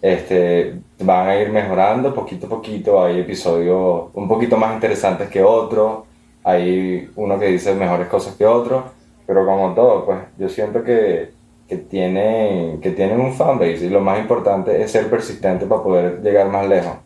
[0.00, 3.02] este, van a ir mejorando poquito a poquito.
[3.04, 6.00] Hay episodios un poquito más interesantes que otros.
[6.44, 8.84] Hay uno que dice mejores cosas que otros.
[9.26, 11.30] Pero como todo, pues, yo siento que,
[11.68, 13.86] que, tienen, que tienen un fanbase.
[13.86, 16.96] Y lo más importante es ser persistente para poder llegar más lejos.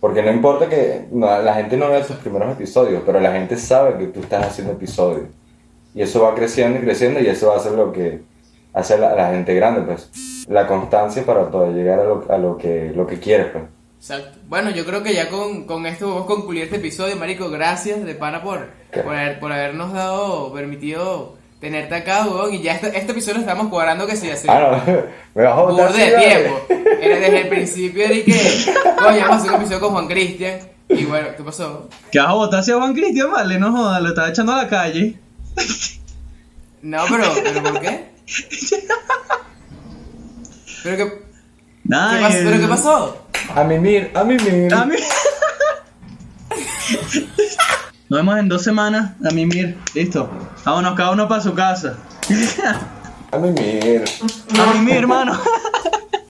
[0.00, 3.56] Porque no importa que no, la gente no vea tus primeros episodios, pero la gente
[3.56, 5.26] sabe que tú estás haciendo episodios.
[5.94, 8.20] Y eso va creciendo y creciendo y eso va a ser lo que
[8.72, 10.44] hace a la, la gente grande, pues.
[10.48, 13.64] La constancia para poder llegar a lo, a lo que, lo que quieres, pues.
[13.98, 14.38] Exacto.
[14.46, 17.50] Bueno, yo creo que ya con, con esto vamos a concluir este episodio, Marico.
[17.50, 18.68] Gracias de pana por,
[19.02, 22.54] por, haber- por habernos dado, permitido tenerte acá, weón.
[22.54, 24.46] Y ya este, este episodio lo estamos cuadrando que sí, así.
[24.50, 24.92] Ah, no,
[25.34, 26.60] me vas a botar borde de tiempo.
[27.00, 28.32] Era desde el principio era y que,
[28.98, 30.58] coño, vamos a hacer un episodio con Juan Cristian.
[30.88, 31.88] Y bueno, ¿qué pasó?
[32.10, 34.68] Que vas a votar hacia Juan Cristian, vale, no jodas, lo estaba echando a la
[34.68, 35.16] calle.
[36.82, 38.08] No, pero, ¿pero por qué?
[40.82, 41.12] ¿Pero qué, qué
[41.92, 42.38] Ay, pasó?
[42.44, 43.26] ¿Pero qué pasó?
[43.54, 44.74] A mimir, a mimir.
[44.74, 44.96] A mí.
[48.08, 49.12] Nos vemos en dos semanas.
[49.22, 49.76] A mí, mir.
[49.94, 50.30] Listo.
[50.64, 51.96] Vámonos cada uno para su casa.
[53.30, 54.04] A mimir.
[54.58, 55.38] A hermano.